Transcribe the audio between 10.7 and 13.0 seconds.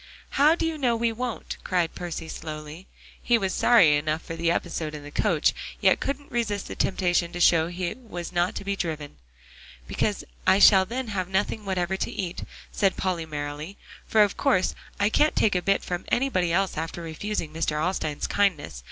then have nothing whatever to eat," said